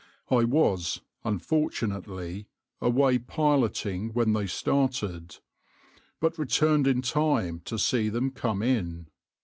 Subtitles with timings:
[0.31, 2.47] I was, unfortunately,
[2.81, 5.37] away piloting when they started,
[6.19, 9.09] but returned in time to see them come in.